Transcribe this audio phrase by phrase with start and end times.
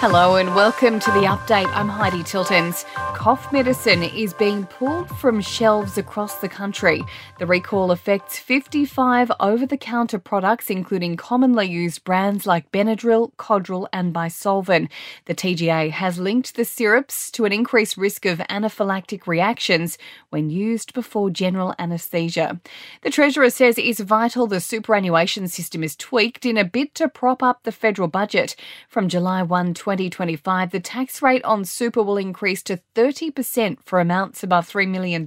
[0.00, 1.66] Hello and welcome to the update.
[1.76, 2.86] I'm Heidi Tiltons.
[3.14, 7.04] Cough medicine is being pulled from shelves across the country.
[7.38, 13.88] The recall affects 55 over the counter products, including commonly used brands like Benadryl, Codral,
[13.92, 14.88] and Bisolvon.
[15.26, 19.98] The TGA has linked the syrups to an increased risk of anaphylactic reactions
[20.30, 22.58] when used before general anaesthesia.
[23.02, 27.06] The Treasurer says it is vital the superannuation system is tweaked in a bid to
[27.06, 28.56] prop up the federal budget.
[28.88, 34.44] From July 1, 2025, the tax rate on super will increase to 30% for amounts
[34.44, 35.26] above $3 million.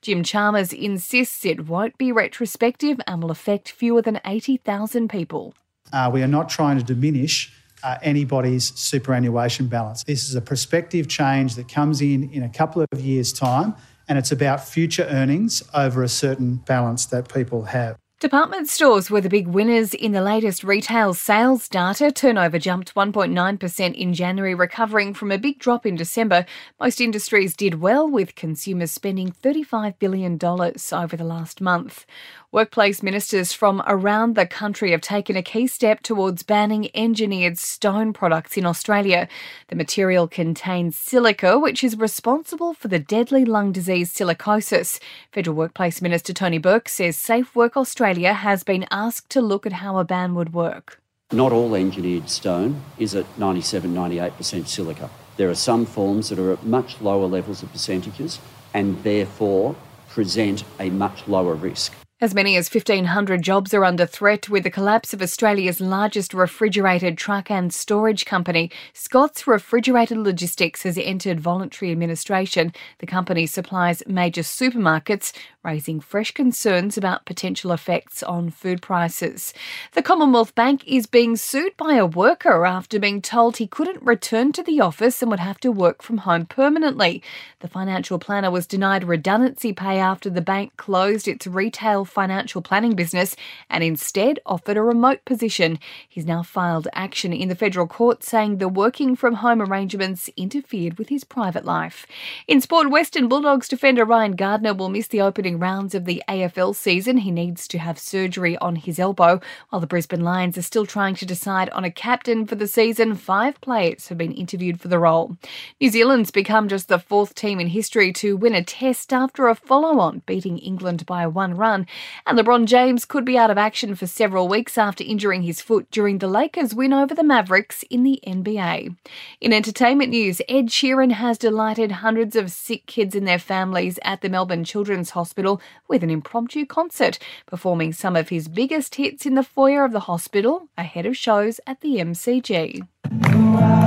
[0.00, 5.54] Jim Chalmers insists it won't be retrospective and will affect fewer than 80,000 people.
[5.92, 7.52] Uh, we are not trying to diminish
[7.82, 10.02] uh, anybody's superannuation balance.
[10.04, 13.74] This is a prospective change that comes in in a couple of years' time,
[14.08, 17.98] and it's about future earnings over a certain balance that people have.
[18.20, 22.12] Department stores were the big winners in the latest retail sales data.
[22.12, 26.46] Turnover jumped 1.9% in January, recovering from a big drop in December.
[26.80, 32.06] Most industries did well, with consumers spending $35 billion over the last month.
[32.50, 38.12] Workplace ministers from around the country have taken a key step towards banning engineered stone
[38.12, 39.26] products in Australia.
[39.68, 45.00] The material contains silica, which is responsible for the deadly lung disease silicosis.
[45.32, 49.74] Federal Workplace Minister Tony Burke says Safe Work Australia has been asked to look at
[49.74, 51.00] how a ban would work.
[51.32, 55.10] Not all engineered stone is at 97 98% silica.
[55.36, 58.38] There are some forms that are at much lower levels of percentages
[58.72, 59.74] and therefore
[60.08, 61.92] present a much lower risk.
[62.20, 67.18] As many as 1,500 jobs are under threat with the collapse of Australia's largest refrigerated
[67.18, 68.70] truck and storage company.
[68.92, 72.72] Scott's Refrigerated Logistics has entered voluntary administration.
[73.00, 75.32] The company supplies major supermarkets,
[75.64, 79.54] raising fresh concerns about potential effects on food prices.
[79.92, 84.52] The Commonwealth Bank is being sued by a worker after being told he couldn't return
[84.52, 87.22] to the office and would have to work from home permanently.
[87.60, 92.94] The financial planner was denied redundancy pay after the bank closed its retail financial planning
[92.94, 93.34] business
[93.70, 95.78] and instead offered a remote position.
[96.08, 100.98] He's now filed action in the federal court saying the working from home arrangements interfered
[100.98, 102.06] with his private life.
[102.46, 106.74] In sport, Western Bulldogs defender Ryan Gardner will miss the opening rounds of the AFL
[106.74, 107.18] season.
[107.18, 109.40] He needs to have surgery on his elbow.
[109.68, 113.14] While the Brisbane Lions are still trying to decide on a captain for the season,
[113.14, 115.36] five players have been interviewed for the role.
[115.80, 119.54] New Zealand's become just the fourth team in history to win a test after a
[119.54, 121.86] follow on, beating England by one run.
[122.26, 125.90] And LeBron James could be out of action for several weeks after injuring his foot
[125.90, 128.96] during the Lakers' win over the Mavericks in the NBA.
[129.40, 134.20] In entertainment news, Ed Sheeran has delighted hundreds of sick kids and their families at
[134.20, 135.43] the Melbourne Children's Hospital
[135.88, 140.00] with an impromptu concert, performing some of his biggest hits in the foyer of the
[140.00, 143.83] hospital ahead of shows at the MCG.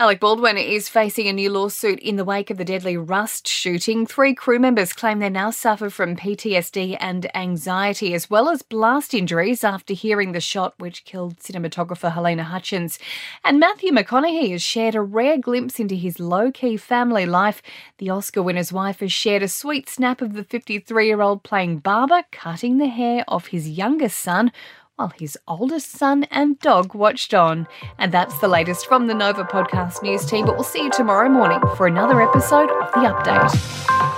[0.00, 4.06] Alec Baldwin is facing a new lawsuit in the wake of the deadly Rust shooting.
[4.06, 9.12] Three crew members claim they now suffer from PTSD and anxiety, as well as blast
[9.12, 13.00] injuries after hearing the shot which killed cinematographer Halyna Hutchins.
[13.44, 17.60] And Matthew McConaughey has shared a rare glimpse into his low key family life.
[17.98, 21.78] The Oscar winner's wife has shared a sweet snap of the 53 year old playing
[21.78, 24.52] barber cutting the hair off his youngest son
[24.98, 27.68] while his oldest son and dog watched on.
[27.98, 31.28] And that's the latest from the Nova Podcast News team, but we'll see you tomorrow
[31.28, 34.17] morning for another episode of The Update.